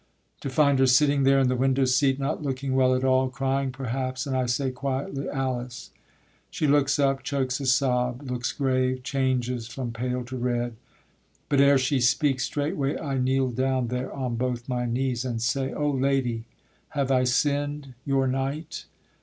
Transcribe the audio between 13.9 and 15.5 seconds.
on both my knees, And